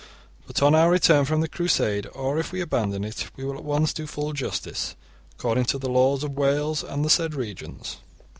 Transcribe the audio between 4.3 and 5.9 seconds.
justice according to the